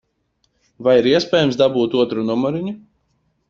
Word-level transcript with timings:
Vai 0.87 0.95
ir 1.03 1.11
iespējams 1.11 1.59
dabūt 1.61 2.01
otru 2.05 2.27
numuriņu? 2.33 2.77